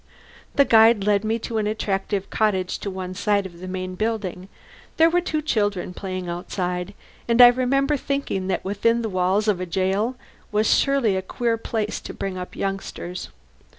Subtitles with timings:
[0.55, 4.49] The guide led me to an attractive cottage to one side of the main building.
[4.97, 6.95] There were two children playing outside,
[7.27, 10.15] and I remember thinking that within the walls of a jail
[10.51, 13.29] was surely a queer place to bring up youngsters.